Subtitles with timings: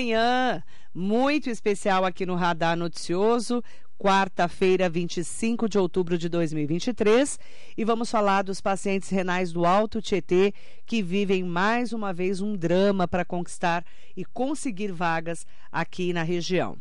[0.00, 0.62] manhã
[0.94, 3.62] muito especial aqui no Radar Noticioso,
[3.98, 7.38] quarta-feira, 25 de outubro de 2023,
[7.76, 10.54] e vamos falar dos pacientes renais do Alto Tietê
[10.86, 13.84] que vivem mais uma vez um drama para conquistar
[14.16, 16.78] e conseguir vagas aqui na região.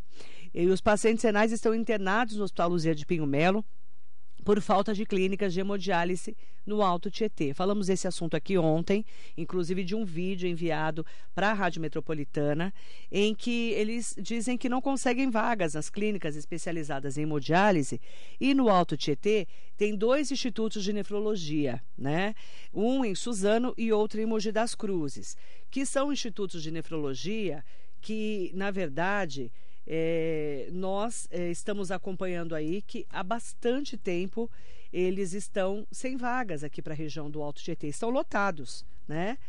[0.53, 3.65] E os pacientes renais estão internados no Hospital Luzia de Pinho Melo,
[4.49, 6.35] por falta de clínicas de hemodiálise
[6.65, 7.53] no Alto Tietê.
[7.53, 9.05] Falamos desse assunto aqui ontem,
[9.37, 12.73] inclusive de um vídeo enviado para a Rádio Metropolitana,
[13.11, 18.01] em que eles dizem que não conseguem vagas nas clínicas especializadas em hemodiálise
[18.41, 22.33] e no Alto Tietê tem dois institutos de nefrologia, né?
[22.73, 25.37] Um em Suzano e outro em Mogi das Cruzes,
[25.69, 27.63] que são institutos de nefrologia
[28.01, 29.51] que, na verdade,
[29.91, 34.49] é, nós é, estamos acompanhando aí que há bastante tempo
[34.93, 39.39] eles estão sem vagas aqui para a região do Alto Tietê, estão lotados, né?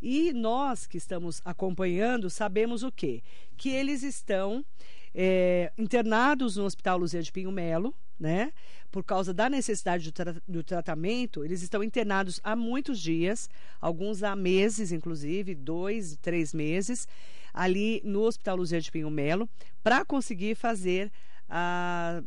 [0.00, 3.24] E nós que estamos acompanhando sabemos o quê?
[3.56, 4.64] Que eles estão
[5.12, 8.52] é, internados no Hospital Luzia de Pinho Melo, né?
[8.92, 14.22] Por causa da necessidade do, tra do, tratamento, eles estão internados há muitos dias, alguns
[14.22, 17.08] há meses, inclusive, dois, três meses,
[17.52, 19.48] ali no Hospital Luzia de Pinho Melo,
[19.82, 21.10] para conseguir fazer
[21.48, 22.22] a,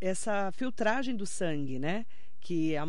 [0.00, 2.06] essa filtragem do sangue, né?
[2.40, 2.86] Que a,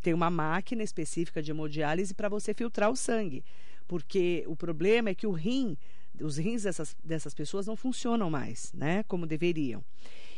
[0.00, 3.44] tem uma máquina específica de hemodiálise para você filtrar o sangue.
[3.88, 5.76] Porque o problema é que o rim,
[6.20, 9.02] os rins dessas, dessas pessoas não funcionam mais, né?
[9.04, 9.84] Como deveriam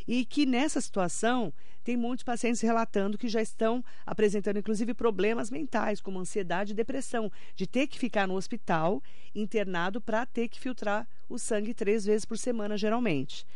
[0.06, 1.52] e que nessa situação
[1.83, 7.30] tem muitos pacientes relatando que já estão apresentando inclusive problemas mentais, como ansiedade e depressão,
[7.55, 9.02] de ter que ficar no hospital
[9.34, 13.47] internado para ter que filtrar o sangue três vezes por semana, geralmente.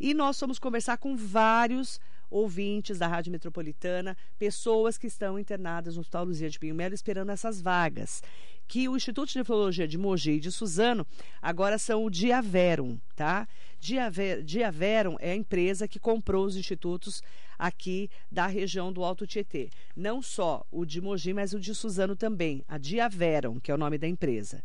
[0.00, 6.00] E nós fomos conversar com vários ouvintes da Rádio Metropolitana, pessoas que estão internadas no
[6.00, 8.20] Hospital Luzia de Pinho Melo esperando essas vagas
[8.66, 11.06] que o Instituto de Nefrologia de Mogi e de Suzano
[11.40, 13.46] agora são o Diaverum, tá?
[13.78, 17.22] Diaver, Diaverum é a empresa que comprou os institutos
[17.58, 19.70] aqui da região do Alto Tietê.
[19.94, 23.78] Não só o de Mogi, mas o de Suzano também, a Diaverum, que é o
[23.78, 24.62] nome da empresa.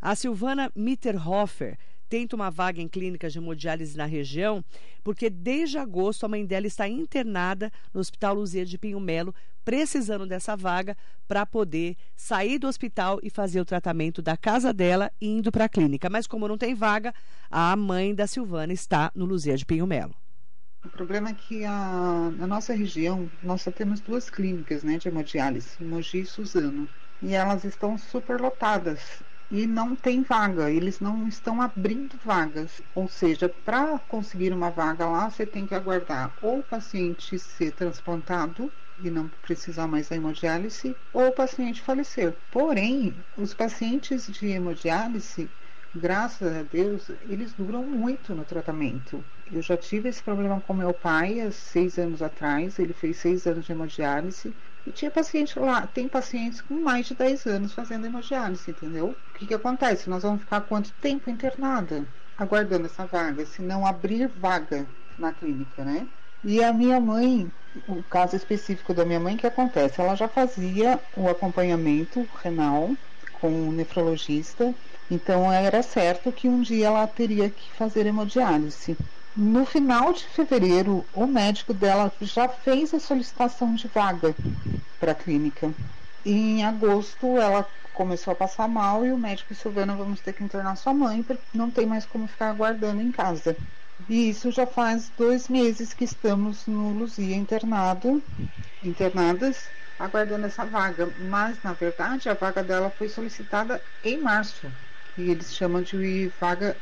[0.00, 1.78] A Silvana Mitterhofer
[2.08, 4.64] tenta uma vaga em clínicas de hemodiálise na região,
[5.02, 9.34] porque desde agosto a mãe dela está internada no Hospital Luzia de Pinho Melo,
[9.64, 15.10] precisando dessa vaga para poder sair do hospital e fazer o tratamento da casa dela
[15.20, 16.10] indo para a clínica.
[16.10, 17.14] Mas como não tem vaga,
[17.50, 20.14] a mãe da Silvana está no Luzia de Pinho Melo.
[20.84, 25.08] O problema é que a, na nossa região nós só temos duas clínicas né, de
[25.08, 26.86] hemodiálise, Mogi e Suzano.
[27.22, 32.82] E elas estão superlotadas e não tem vaga, eles não estão abrindo vagas.
[32.94, 37.72] Ou seja, para conseguir uma vaga lá, você tem que aguardar ou o paciente ser
[37.72, 42.36] transplantado e não precisar mais da hemodiálise, ou o paciente falecer.
[42.50, 45.52] Porém, os pacientes de hemodiálise,
[45.94, 49.24] graças a Deus, eles duram muito no tratamento.
[49.46, 53.46] Eu já tive esse problema com meu pai há seis anos atrás, ele fez seis
[53.46, 54.56] anos de hemodiálise
[54.86, 59.18] e tinha paciente lá, tem pacientes com mais de 10 anos fazendo hemodiálise, entendeu?
[59.30, 60.08] O que, que acontece?
[60.10, 62.06] Nós vamos ficar quanto tempo internada
[62.36, 66.08] aguardando essa vaga, se não abrir vaga na clínica, né?
[66.42, 67.50] E a minha mãe,
[67.86, 70.00] o caso específico da minha mãe, que acontece?
[70.00, 72.96] Ela já fazia o acompanhamento renal
[73.32, 74.74] com o nefrologista,
[75.08, 78.96] então era certo que um dia ela teria que fazer hemodiálise.
[79.36, 84.34] No final de fevereiro, o médico dela já fez a solicitação de vaga
[84.98, 85.74] para a clínica.
[86.24, 90.42] E em agosto, ela começou a passar mal e o médico Silvana vamos ter que
[90.44, 93.56] internar sua mãe porque não tem mais como ficar aguardando em casa.
[94.08, 98.22] E isso já faz dois meses que estamos no Luzia internado,
[98.82, 101.06] internadas, aguardando essa vaga.
[101.18, 104.74] Mas na verdade a vaga dela foi solicitada em março.
[105.16, 106.80] E eles chamam de vaga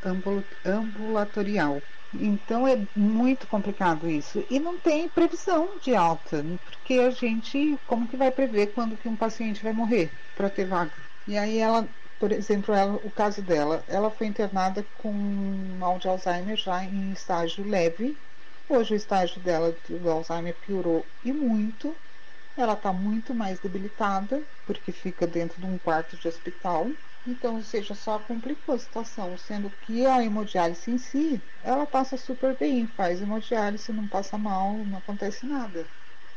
[0.64, 1.82] ambulatorial.
[2.14, 4.44] Então é muito complicado isso.
[4.50, 9.08] E não tem previsão de alta, porque a gente, como que vai prever quando que
[9.08, 10.96] um paciente vai morrer para ter vaga?
[11.26, 15.12] E aí ela, por exemplo, ela, o caso dela, ela foi internada com
[15.78, 18.20] mal de Alzheimer já em estágio leve.
[18.68, 21.98] Hoje o estágio dela do Alzheimer piorou e muito.
[22.56, 26.96] Ela está muito mais debilitada, porque fica dentro de um quarto de hospital.
[27.24, 32.56] Então, seja, só complicou a situação, sendo que a hemodiálise em si, ela passa super
[32.58, 35.88] bem, faz hemodiálise, não passa mal, não acontece nada.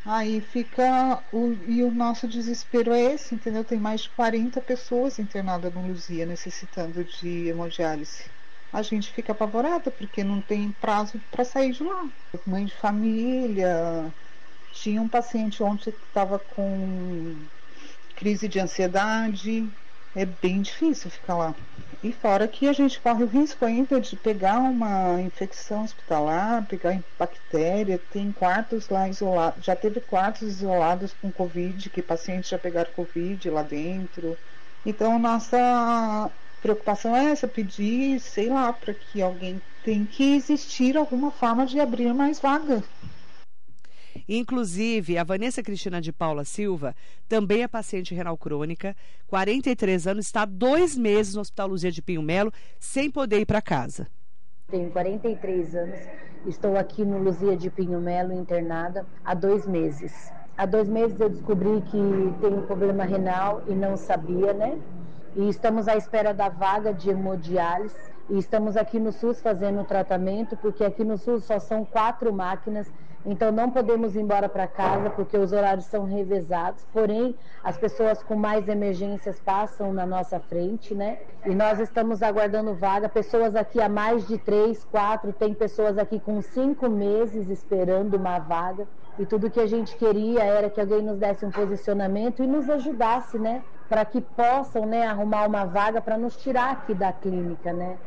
[0.03, 3.65] Aí fica o, e o nosso desespero é esse, entendeu?
[3.65, 8.31] Tem mais de 40 pessoas internadas no Luzia necessitando de hemodiálise.
[8.71, 12.11] A gente fica apavorada porque não tem prazo para sair de lá.
[12.45, 14.13] Mãe de família,
[14.71, 17.47] tinha um paciente ontem que estava com
[18.15, 19.73] crise de ansiedade,
[20.15, 21.55] é bem difícil ficar lá.
[22.01, 27.03] E fora que a gente corre o risco ainda de pegar uma infecção hospitalar, pegar
[27.17, 32.93] bactéria, tem quartos lá isolados, já teve quartos isolados com Covid, que pacientes já pegaram
[32.93, 34.37] Covid lá dentro.
[34.85, 36.31] Então nossa
[36.61, 41.79] preocupação é essa, pedir, sei lá, para que alguém tem que existir alguma forma de
[41.79, 42.89] abrir mais vagas.
[44.27, 46.95] Inclusive, a Vanessa Cristina de Paula Silva
[47.29, 48.95] também é paciente renal crônica,
[49.27, 53.45] 43 anos, está há dois meses no Hospital Luzia de Pinho Melo, sem poder ir
[53.45, 54.07] para casa.
[54.67, 55.99] Tenho 43 anos,
[56.47, 60.31] estou aqui no Luzia de Pinho Melo, internada há dois meses.
[60.57, 61.97] Há dois meses eu descobri que
[62.41, 64.79] tenho problema renal e não sabia, né?
[65.35, 67.93] E estamos à espera da vaga de hemodiálise.
[68.29, 72.33] E estamos aqui no SUS fazendo o tratamento, porque aqui no SUS só são quatro
[72.33, 72.89] máquinas
[73.25, 76.85] então não podemos ir embora para casa porque os horários são revezados.
[76.93, 81.17] Porém, as pessoas com mais emergências passam na nossa frente, né?
[81.45, 83.09] E nós estamos aguardando vaga.
[83.09, 88.37] Pessoas aqui há mais de três, quatro, tem pessoas aqui com cinco meses esperando uma
[88.37, 88.87] vaga.
[89.17, 92.69] E tudo que a gente queria era que alguém nos desse um posicionamento e nos
[92.69, 93.63] ajudasse, né?
[93.87, 97.97] Para que possam né, arrumar uma vaga para nos tirar aqui da clínica, né?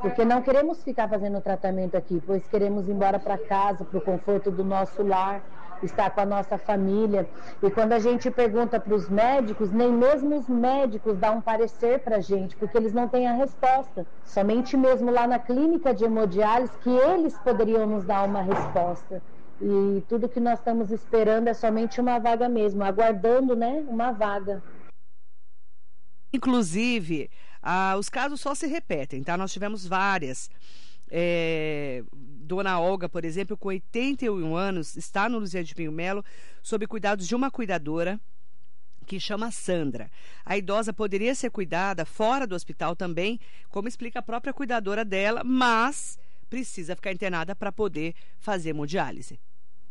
[0.00, 4.00] Porque não queremos ficar fazendo tratamento aqui, pois queremos ir embora para casa, para o
[4.00, 5.42] conforto do nosso lar,
[5.82, 7.28] estar com a nossa família.
[7.62, 12.00] E quando a gente pergunta para os médicos, nem mesmo os médicos dão um parecer
[12.00, 14.06] para a gente, porque eles não têm a resposta.
[14.24, 19.22] Somente mesmo lá na clínica de hemodiálise que eles poderiam nos dar uma resposta.
[19.60, 24.62] E tudo que nós estamos esperando é somente uma vaga mesmo, aguardando né, uma vaga.
[26.32, 27.30] Inclusive,
[27.62, 29.36] ah, os casos só se repetem, tá?
[29.36, 30.50] Nós tivemos várias.
[31.10, 36.24] É, Dona Olga, por exemplo, com 81 anos, está no Luzia de Pinho Melo,
[36.62, 38.20] sob cuidados de uma cuidadora
[39.06, 40.10] que chama Sandra.
[40.44, 43.40] A idosa poderia ser cuidada fora do hospital também,
[43.70, 49.40] como explica a própria cuidadora dela, mas precisa ficar internada para poder fazer hemodiálise.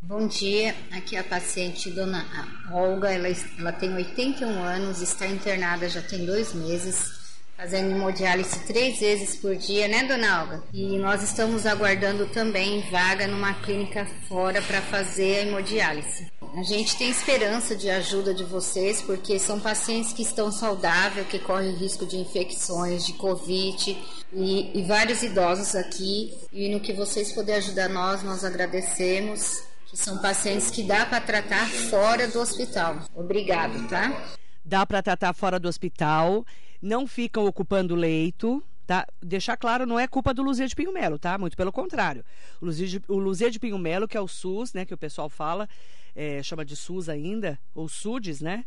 [0.02, 2.26] Bom dia, aqui é a paciente Dona
[2.72, 3.28] Olga, ela,
[3.60, 7.12] ela tem 81 anos, está internada já tem dois meses,
[7.58, 10.64] fazendo hemodiálise três vezes por dia, né, Dona Olga?
[10.72, 16.32] E nós estamos aguardando também vaga numa clínica fora para fazer a hemodiálise.
[16.56, 21.40] A gente tem esperança de ajuda de vocês, porque são pacientes que estão saudáveis, que
[21.40, 23.98] correm risco de infecções, de Covid,
[24.32, 26.34] e, e vários idosos aqui.
[26.54, 31.22] E no que vocês puderem ajudar nós, nós agradecemos que são pacientes que dá para
[31.22, 33.06] tratar fora do hospital.
[33.16, 34.36] Obrigado, tá?
[34.64, 36.46] Dá para tratar fora do hospital,
[36.82, 39.08] não ficam ocupando leito, tá?
[39.22, 41.38] Deixar claro, não é culpa do Luzia de Pinho Melo, tá?
[41.38, 42.24] Muito pelo contrário.
[42.62, 45.30] O Luzia de, o de Pinho Melo, que é o SUS, né, que o pessoal
[45.30, 45.70] fala,
[46.14, 48.66] é, chama de SUS ainda, ou SUDES, né?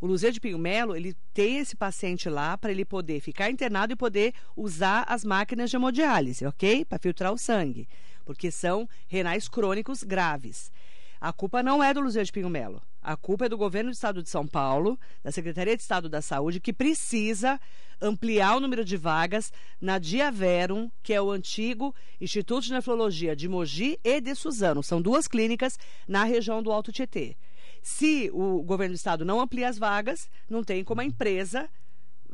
[0.00, 3.92] O Luzia de Pinho Melo, ele tem esse paciente lá para ele poder ficar internado
[3.92, 6.84] e poder usar as máquinas de hemodiálise, ok?
[6.84, 7.88] Para filtrar o sangue
[8.28, 10.70] porque são renais crônicos graves.
[11.18, 12.82] A culpa não é do Luzia de Pinho Melo.
[13.00, 16.20] A culpa é do governo do estado de São Paulo, da Secretaria de Estado da
[16.20, 17.58] Saúde, que precisa
[17.98, 23.48] ampliar o número de vagas na Diaverum, que é o antigo Instituto de Nefrologia de
[23.48, 24.82] Mogi e de Suzano.
[24.82, 27.34] São duas clínicas na região do Alto Tietê.
[27.80, 31.66] Se o governo do estado não amplia as vagas, não tem como a empresa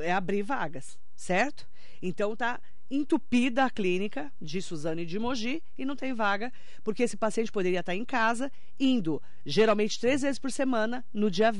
[0.00, 1.68] é, abrir vagas, certo?
[2.02, 2.60] Então tá
[2.94, 7.50] entupida a clínica de Suzano e de Mogi e não tem vaga, porque esse paciente
[7.50, 11.52] poderia estar em casa, indo geralmente três vezes por semana no dia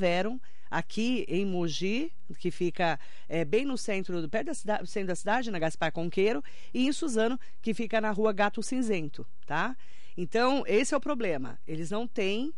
[0.69, 2.99] aqui em Mogi, que fica
[3.29, 6.91] é, bem no centro, perto da cidade, centro da cidade, na Gaspar Conqueiro, e em
[6.91, 9.75] Suzano, que fica na rua Gato Cinzento, tá?
[10.17, 11.59] Então, esse é o problema.
[11.67, 12.53] Eles não têm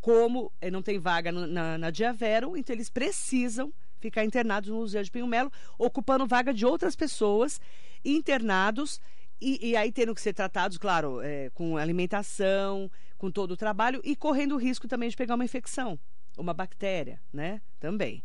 [0.00, 3.72] como, eh, não tem vaga na, na Diavero, então eles precisam
[4.02, 7.60] ficar internados no Museu de Pinho Melo, ocupando vaga de outras pessoas
[8.04, 9.00] internados
[9.40, 14.00] e, e, aí tendo que ser tratados, claro, é, com alimentação, com todo o trabalho
[14.04, 15.98] e correndo o risco também de pegar uma infecção,
[16.36, 17.60] uma bactéria, né?
[17.80, 18.22] Também.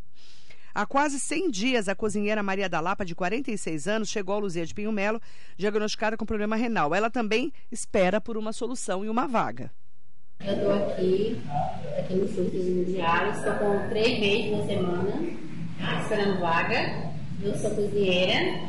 [0.76, 4.64] Há quase 100 dias, a cozinheira Maria da Lapa, de 46 anos, chegou ao Luzia
[4.64, 5.20] de Pinho Melo,
[5.58, 6.94] diagnosticada com problema renal.
[6.94, 9.72] Ela também espera por uma solução e uma vaga.
[10.40, 11.42] Eu estou aqui,
[11.98, 15.38] aqui no Centro Diário, estou com três meses na semana,
[16.02, 17.12] esperando vaga.
[17.42, 18.68] Eu sou cozinheira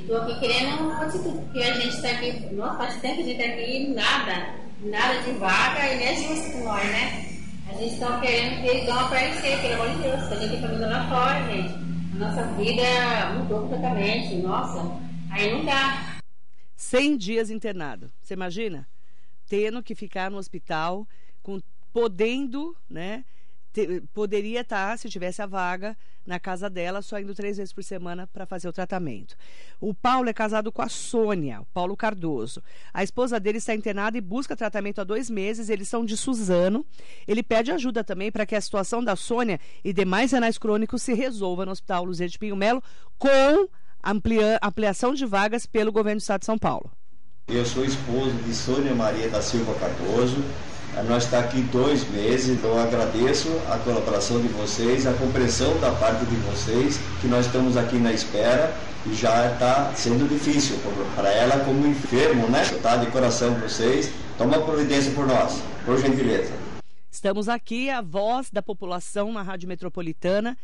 [0.00, 3.52] Estou aqui querendo atitude, porque a gente está aqui, nossa, faz tempo a gente está
[3.52, 7.38] aqui nada, nada de vaga e nem justo com nós, né?
[7.68, 10.66] A gente está querendo que eles dão aparecer, pelo amor de Deus, a gente está
[10.68, 11.74] vindo lá fora, gente.
[12.14, 12.82] A nossa vida
[13.38, 14.90] mudou completamente, nossa,
[15.30, 16.18] aí não dá.
[16.76, 18.88] 100 dias internado, você imagina?
[19.48, 21.06] Tendo que ficar no hospital,
[21.42, 21.60] com,
[21.92, 23.22] podendo, né?
[23.72, 25.96] Te, poderia estar, tá, se tivesse a vaga,
[26.26, 29.34] na casa dela, só indo três vezes por semana para fazer o tratamento.
[29.80, 32.62] O Paulo é casado com a Sônia, Paulo Cardoso.
[32.92, 35.68] A esposa dele está internada e busca tratamento há dois meses.
[35.68, 36.84] Eles são de Suzano.
[37.26, 41.14] Ele pede ajuda também para que a situação da Sônia e demais renais crônicos se
[41.14, 42.82] resolva no Hospital Luzia de Pinho Melo
[43.18, 43.68] com
[44.04, 46.90] amplia, ampliação de vagas pelo governo do Estado de São Paulo.
[47.48, 50.36] Eu sou esposo de Sônia Maria da Silva Cardoso.
[51.08, 56.24] Nós está aqui dois meses, então agradeço a colaboração de vocês, a compreensão da parte
[56.24, 58.74] de vocês, que nós estamos aqui na espera
[59.06, 60.76] e já está sendo difícil
[61.14, 62.62] para ela como enfermo, né?
[62.82, 64.10] Tá de coração vocês.
[64.36, 66.52] Toma providência por nós, por gentileza.
[67.10, 70.56] Estamos aqui, a voz da população na Rádio Metropolitana,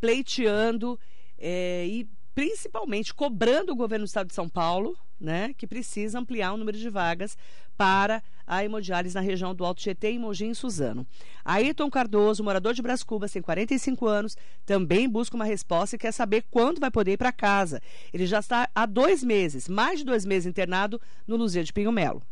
[0.00, 0.98] pleiteando
[1.38, 2.08] é, e
[2.38, 6.78] principalmente cobrando o governo do Estado de São Paulo, né, que precisa ampliar o número
[6.78, 7.36] de vagas
[7.76, 11.04] para a hemodiálise na região do Alto Tietê, em Mogi e Suzano.
[11.44, 16.12] Ayrton Cardoso, morador de Brás Cubas, tem 45 anos, também busca uma resposta e quer
[16.12, 17.82] saber quando vai poder ir para casa.
[18.14, 21.90] Ele já está há dois meses, mais de dois meses internado no Luzia de Pinho
[21.90, 22.22] Melo.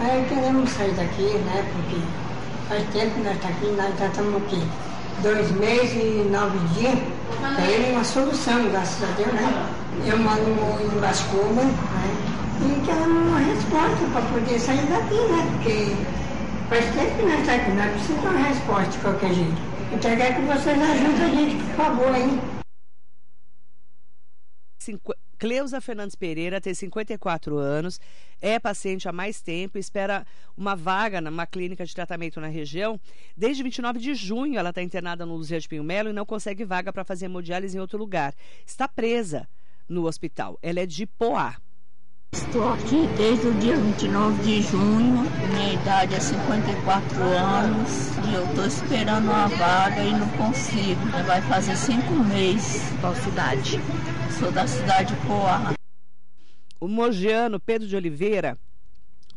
[0.00, 4.08] Aí queremos sair daqui, né, porque faz tempo que nós estamos tá aqui, nós já
[4.08, 6.98] estamos aqui dois meses e nove dias,
[7.56, 9.74] tem uma solução, graças a Deus, né?
[10.06, 10.40] Eu moro
[10.82, 11.74] em Bascuba, né?
[12.60, 15.46] E quero uma resposta para poder sair daqui, né?
[15.52, 15.96] Porque
[16.68, 19.62] faz tempo que nós estamos aqui, nós precisamos de uma resposta de qualquer jeito.
[19.92, 22.40] Então quero que vocês ajudem a gente, por favor, hein?
[25.38, 28.00] Cleusa Fernandes Pereira tem 54 anos,
[28.40, 30.26] é paciente há mais tempo, espera
[30.56, 33.00] uma vaga numa clínica de tratamento na região.
[33.36, 36.64] Desde 29 de junho, ela está internada no Luzia de Pinho Melo e não consegue
[36.64, 38.34] vaga para fazer hemodiálise em outro lugar.
[38.66, 39.48] Está presa
[39.88, 40.58] no hospital.
[40.62, 41.56] Ela é de Poá.
[42.34, 45.22] Estou aqui desde o dia 29 de junho,
[45.52, 51.00] minha idade é 54 anos e eu estou esperando uma vaga e não consigo.
[51.28, 52.82] Vai fazer cinco meses.
[53.00, 53.78] Qual cidade?
[54.36, 55.74] Sou da cidade de Poá.
[56.80, 58.58] O mogiano Pedro de Oliveira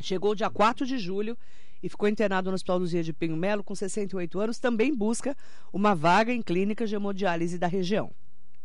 [0.02, 1.38] chegou dia 4 de julho
[1.84, 4.58] e ficou internado no Hospital Luzia de Pinho Melo com 68 anos.
[4.58, 5.38] Também busca
[5.72, 8.12] uma vaga em clínicas de hemodiálise da região.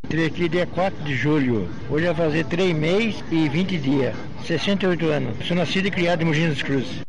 [0.05, 1.69] Entrei aqui dia 4 de julho.
[1.89, 4.15] Hoje vai fazer 3 meses e 20 dias.
[4.45, 5.47] 68 anos.
[5.47, 7.01] Sou nascido e criado em Mogi das Cruzes.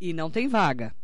[0.00, 0.94] E não tem vaga.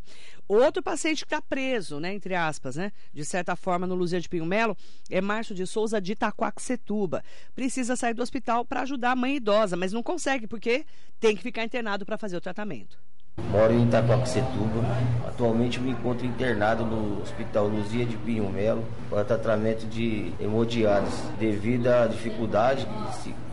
[0.47, 4.29] Outro paciente que está preso, né, entre aspas, né, de certa forma, no Luzia de
[4.29, 4.77] Pinho Melo,
[5.09, 7.23] é Márcio de Souza de Itaquaquecetuba.
[7.55, 10.85] Precisa sair do hospital para ajudar a mãe idosa, mas não consegue porque
[11.21, 12.99] tem que ficar internado para fazer o tratamento.
[13.39, 14.85] Moro em Itacoaxetuba.
[15.27, 21.23] Atualmente me encontro internado no Hospital Luzia de Pinho Melo para tratamento de hemodiálise.
[21.39, 22.87] Devido à dificuldade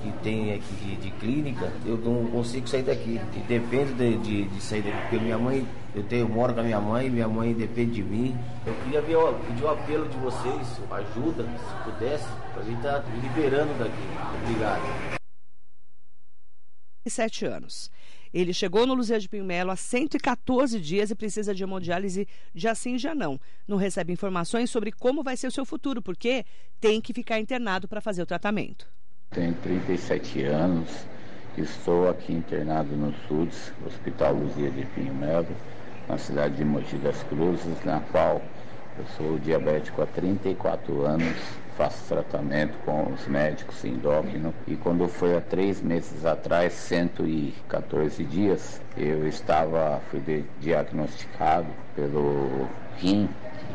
[0.01, 3.19] que tem aqui de, de, clínica, eu não consigo sair daqui.
[3.36, 6.63] E dependo de, de, de, sair daqui, porque minha mãe, eu tenho moro com a
[6.63, 8.38] minha mãe, minha mãe depende de mim.
[8.65, 9.17] Eu queria ver,
[9.48, 14.43] pedir o apelo de vocês, ajuda, se pudesse, para mim estar tá liberando daqui.
[14.43, 15.17] Obrigado.
[17.07, 17.89] Sete anos.
[18.34, 22.98] Ele chegou no Luzia de Melo há 114 dias e precisa de hemodiálise de assim
[22.98, 23.39] já não.
[23.67, 26.46] Não recebe informações sobre como vai ser o seu futuro, porque
[26.79, 28.88] tem que ficar internado para fazer o tratamento.
[29.31, 30.89] Tenho 37 anos,
[31.57, 35.55] estou aqui internado no SUDS, Hospital Luzia de Pinho Melo,
[36.07, 38.41] na cidade de Mogi das Cruzes, na qual
[38.98, 41.38] eu sou diabético há 34 anos
[41.77, 48.81] faço tratamento com os médicos endócrino e quando foi há três meses atrás, 114 dias,
[48.98, 52.67] eu estava, fui diagnosticado pelo
[52.98, 53.29] rim,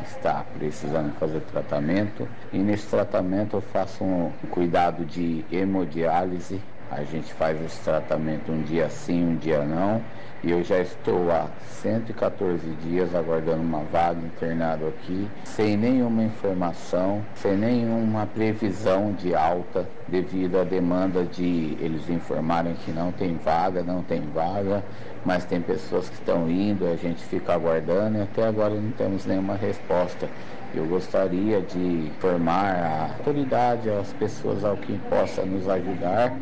[0.05, 7.33] está precisando fazer tratamento e nesse tratamento eu faço um cuidado de hemodiálise a gente
[7.33, 9.99] faz esse tratamento um dia sim, um dia não.
[10.43, 11.47] E eu já estou há
[11.81, 19.87] 114 dias aguardando uma vaga internado aqui, sem nenhuma informação, sem nenhuma previsão de alta,
[20.05, 24.83] devido à demanda de eles informarem que não tem vaga, não tem vaga,
[25.23, 29.25] mas tem pessoas que estão indo, a gente fica aguardando e até agora não temos
[29.25, 30.27] nenhuma resposta.
[30.75, 36.33] Eu gostaria de informar a autoridade, as pessoas ao que possa nos ajudar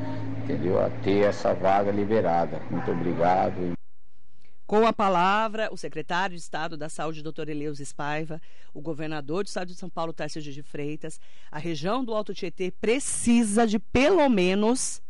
[0.41, 0.83] entendeu?
[0.83, 2.59] A ter essa vaga liberada.
[2.69, 3.73] Muito obrigado.
[4.71, 8.41] Com a palavra, o secretário de Estado da Saúde, doutor Eleus Espaiva,
[8.73, 11.19] o governador do Estado de São Paulo, Tarcísio de Freitas,
[11.51, 15.03] a região do Alto Tietê precisa de pelo menos,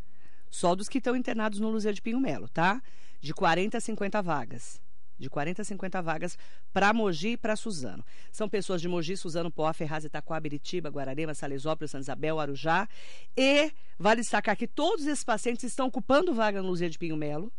[0.50, 2.82] só dos que estão internados no Luzia de Pinho Melo, tá?
[3.20, 4.80] De 40 a 50 vagas
[5.22, 6.36] de 40 a 50 vagas
[6.72, 8.04] para Mogi e para Suzano.
[8.32, 12.88] São pessoas de Mogi, Suzano, Poá, Ferraz, Itaquá, Biritiba, Guararema, Salesópolis, Santa Isabel, Arujá.
[13.36, 17.52] E vale destacar que todos esses pacientes estão ocupando vaga no Luzia de Pinho Melo,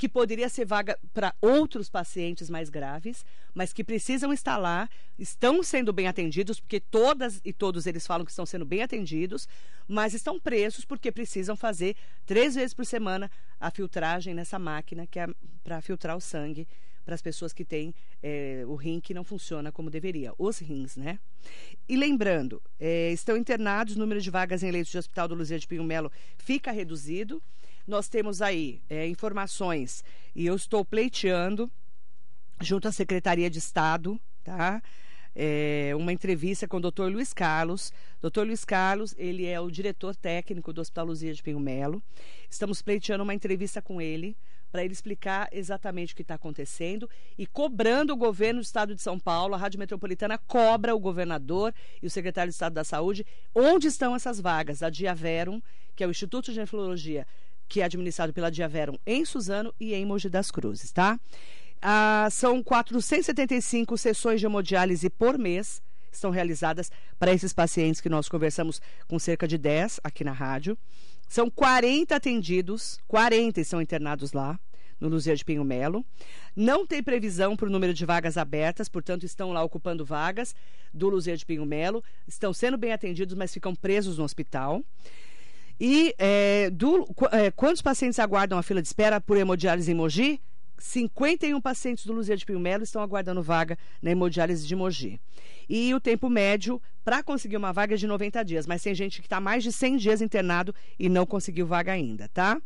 [0.00, 4.88] que poderia ser vaga para outros pacientes mais graves, mas que precisam estar lá,
[5.18, 9.46] estão sendo bem atendidos, porque todas e todos eles falam que estão sendo bem atendidos,
[9.86, 13.30] mas estão presos porque precisam fazer três vezes por semana
[13.60, 15.26] a filtragem nessa máquina que é
[15.62, 16.66] para filtrar o sangue
[17.04, 20.96] para as pessoas que têm é, o rim que não funciona como deveria, os rins,
[20.96, 21.18] né?
[21.86, 25.58] E lembrando, é, estão internados, o número de vagas em leitos de hospital do Luzia
[25.58, 27.42] de Pinho Melo fica reduzido.
[27.86, 31.70] Nós temos aí é, informações e eu estou pleiteando
[32.60, 34.82] junto à Secretaria de Estado, tá?
[35.34, 37.04] É, uma entrevista com o Dr.
[37.04, 37.92] Luiz Carlos.
[38.20, 38.42] Dr.
[38.42, 42.02] Luiz Carlos, ele é o diretor técnico do Hospital Luzia de Pinho Melo.
[42.48, 44.36] Estamos pleiteando uma entrevista com ele
[44.70, 49.02] para ele explicar exatamente o que está acontecendo e cobrando o governo do estado de
[49.02, 53.26] São Paulo, a Rádio Metropolitana cobra o governador e o secretário de Estado da Saúde
[53.54, 55.60] onde estão essas vagas, a Diaverum,
[55.96, 57.26] que é o Instituto de Nefrologia,
[57.70, 61.18] que é administrado pela Diaverum em Suzano e em Mogi das Cruzes, tá?
[61.80, 65.80] Ah, são 475 sessões de hemodiálise por mês
[66.12, 70.76] estão realizadas para esses pacientes que nós conversamos com cerca de 10 aqui na rádio.
[71.28, 74.58] São 40 atendidos, 40 estão internados lá,
[74.98, 76.04] no Luzia de Pinho Melo.
[76.54, 80.54] Não tem previsão para o número de vagas abertas, portanto, estão lá ocupando vagas
[80.92, 82.02] do Luzia de Pinho Melo.
[82.26, 84.82] Estão sendo bem atendidos, mas ficam presos no hospital.
[85.80, 90.38] E é, do, é, quantos pacientes aguardam a fila de espera por hemodiálise em Mogi?
[90.78, 95.20] 51 pacientes do Luzia de Pinho Melo estão aguardando vaga na hemodiálise de Mogi.
[95.68, 99.20] E o tempo médio para conseguir uma vaga é de 90 dias, mas tem gente
[99.20, 102.60] que está mais de 100 dias internado e não conseguiu vaga ainda, tá?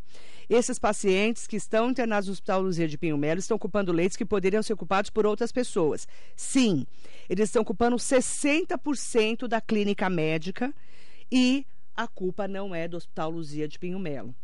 [0.50, 4.25] Esses pacientes que estão internados no Hospital Luzia de Pinho Melo estão ocupando leitos que
[4.25, 6.06] poderiam ser ocupados por outras pessoas.
[6.37, 6.85] Sim,
[7.28, 10.75] eles estão ocupando 60% da clínica médica
[11.30, 11.64] e
[11.96, 14.34] a culpa não é do Hospital Luzia de Pinho Melo.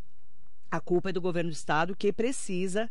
[0.70, 2.90] A culpa é do governo do estado que precisa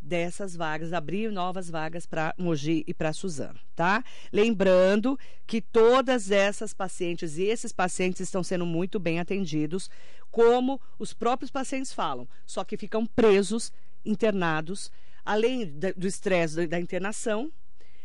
[0.00, 4.02] dessas vagas, abrir novas vagas para Mogi e para Suzano, tá?
[4.32, 9.90] Lembrando que todas essas pacientes e esses pacientes estão sendo muito bem atendidos,
[10.30, 13.72] como os próprios pacientes falam, só que ficam presos,
[14.04, 14.90] internados,
[15.24, 17.52] além do estresse da internação,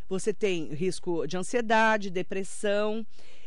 [0.08, 3.04] você tem risco de ansiedade, depressão,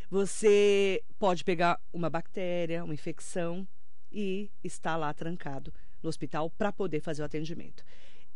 [0.09, 3.67] você pode pegar uma bactéria, uma infecção
[4.11, 7.83] e estar lá trancado no hospital para poder fazer o atendimento.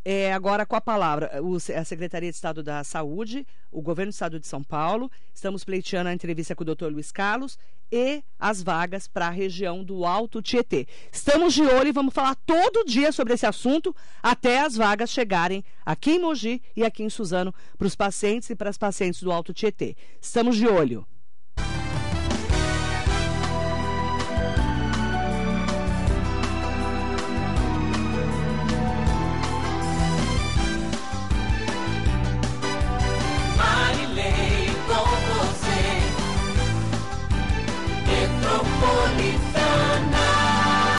[0.06, 1.32] É, agora, com a palavra,
[1.80, 6.10] a Secretaria de Estado da Saúde, o Governo do Estado de São Paulo, estamos pleiteando
[6.10, 7.58] a entrevista com o doutor Luiz Carlos
[7.90, 10.88] e as vagas para a região do Alto Tietê.
[11.10, 15.64] Estamos de olho e vamos falar todo dia sobre esse assunto até as vagas chegarem
[15.86, 19.32] aqui em Mogi e aqui em Suzano para os pacientes e para as pacientes do
[19.32, 19.96] Alto Tietê.
[20.20, 21.08] Estamos de olho.